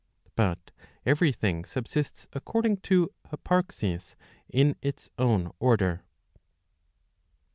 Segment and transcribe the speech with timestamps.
[0.35, 0.71] But
[1.05, 4.15] every thing subsists according to hyparxis
[4.49, 6.03] in its own order.